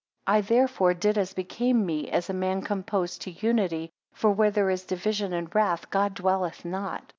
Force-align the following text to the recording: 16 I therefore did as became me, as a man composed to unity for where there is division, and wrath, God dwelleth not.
16 0.27 0.35
I 0.35 0.41
therefore 0.41 0.93
did 0.95 1.15
as 1.19 1.35
became 1.35 1.85
me, 1.85 2.09
as 2.09 2.27
a 2.27 2.33
man 2.33 2.63
composed 2.63 3.21
to 3.21 3.29
unity 3.33 3.91
for 4.13 4.31
where 4.31 4.49
there 4.49 4.71
is 4.71 4.83
division, 4.83 5.31
and 5.31 5.53
wrath, 5.53 5.91
God 5.91 6.15
dwelleth 6.15 6.65
not. 6.65 7.03